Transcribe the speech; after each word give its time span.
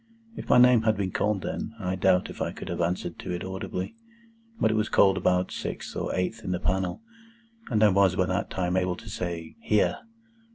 If 0.35 0.49
my 0.49 0.57
name 0.57 0.81
had 0.81 0.97
been 0.97 1.11
called 1.11 1.43
then, 1.43 1.75
I 1.79 1.95
doubt 1.95 2.31
if 2.31 2.41
I 2.41 2.53
could 2.53 2.69
have 2.69 2.81
answered 2.81 3.19
to 3.19 3.31
it 3.33 3.43
audibly. 3.43 3.95
But 4.59 4.71
it 4.71 4.73
was 4.73 4.89
called 4.89 5.15
about 5.15 5.51
sixth 5.51 5.95
or 5.95 6.11
eighth 6.15 6.43
in 6.43 6.49
the 6.49 6.59
panel, 6.59 7.03
and 7.69 7.83
I 7.83 7.89
was 7.89 8.15
by 8.15 8.25
that 8.25 8.49
time 8.49 8.77
able 8.77 8.95
to 8.95 9.07
say, 9.11 9.57
"Here!" 9.59 9.99